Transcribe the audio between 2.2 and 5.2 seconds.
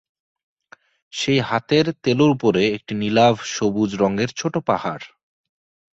উপরে একটি নীলাভ সবুজ রঙের ছোটো পাহাড়।